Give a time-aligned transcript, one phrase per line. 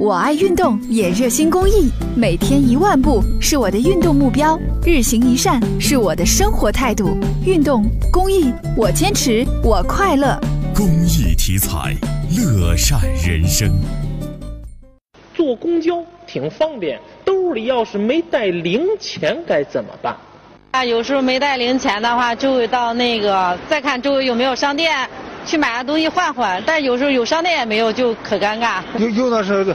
[0.00, 1.90] 我爱运动，也热心公益。
[2.16, 7.14] 每天一万步是我的运动目标，日行一善是我的生活态度。
[7.44, 10.40] 运动公益，我坚持，我快乐。
[10.74, 11.94] 公益题材，
[12.34, 13.70] 乐善人生。
[15.34, 20.16] 坐公交挺方便，兜里要是没带零钱该怎么办？
[20.70, 24.96] 啊，有时候没带零钱的话，就会到那个再看周围有没有商店，
[25.44, 26.62] 去买个东西换换。
[26.64, 28.80] 但有时候有商店也没有，就可尴尬。
[28.96, 29.74] 有有的是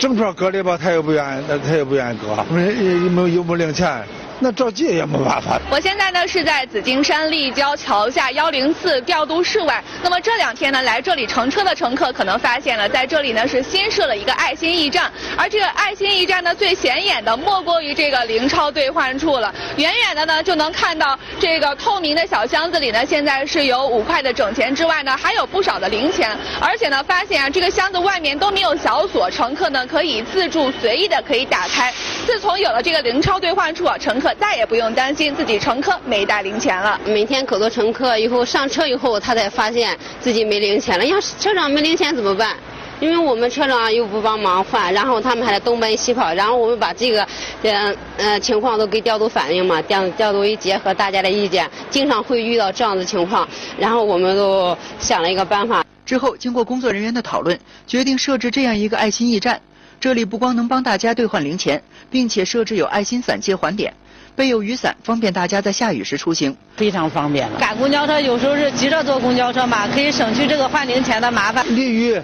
[0.00, 4.02] 整票搁里吧，他也不愿意，他也不愿意搁，没有没有没零钱。
[4.40, 5.60] 那着急也没办法。
[5.70, 9.82] 我现在呢是在紫金山立交桥下幺零四调度室外。
[10.02, 19.54] 那么这两天呢来这里乘车的乘客可能发现了，在这里呢是新设了一个爱心驿站，而这个爱心驿站呢最显眼的莫过于这个零钞兑换处了。
[19.76, 31.92] 远远的呢就能看到这个透明的小箱子里呢现在是有五块的整钱之外呢还有不少的零钱，而且呢发现啊这个箱子外面都没有小锁，乘客呢可以自助随意的可以打开。
[32.32, 34.32] 自从有了这个零钞兑换处啊，乘客。
[34.34, 36.96] 再也不用担心自己乘客没带零钱了。
[37.04, 41.04] 每天可多乘客以后上车以后，他才发现自己没零钱了。
[41.04, 42.56] 要是车长没零钱怎么办？
[43.00, 47.26] 因为我们车长又不帮忙换，然后他们还得东奔西跑，然后我们把这个，
[47.64, 55.84] 呃呃情况都给调度反映嘛，调调度一结合大家的意见，经常会遇到这样的情况，然后我们都想了一个办法。
[56.06, 59.60] 之后经过工作人员的讨论，决定设置这样一个爱心驿站。
[60.00, 63.92] 这里不光能帮大家兑换零钱，并且设置有爱心伞接还点。
[64.34, 67.58] 备有雨伞，方便大家在下雨时出行，非常方便了。
[67.60, 71.66] 赶公交车有时候是急着坐公交车嘛，可以省去这个换零钱的麻烦。
[71.76, 72.18] 淋雨，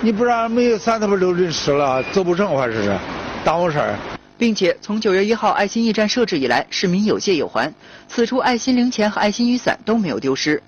[0.00, 2.98] 你不然没有伞，他不都淋湿了，走不成，或者是
[3.44, 3.94] 耽误事儿。
[4.36, 7.72] 并且从九月一号爱心驿站设置以来，市民有借有还，
[8.08, 10.60] 此处爱心零钱和爱心雨伞都没有丢失。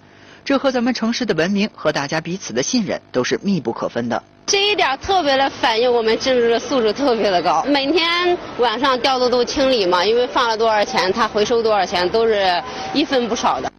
[0.44, 4.22] 这和咱们城市的文明和大家彼此的信任都是密不可分的。
[4.44, 7.64] 这一点特别的反映我们政治的素质特别的高。
[7.66, 12.62] 每天晚上调度都清理嘛，因为放了多少钱，他回收多少钱，都是
[12.92, 13.70] 一分不少的。